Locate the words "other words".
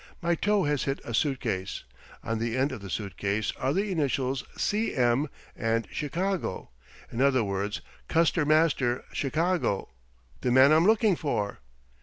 7.21-7.81